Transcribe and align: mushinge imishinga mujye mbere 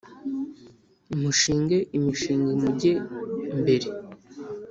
mushinge 1.19 1.77
imishinga 1.97 2.51
mujye 2.61 2.93
mbere 3.59 3.87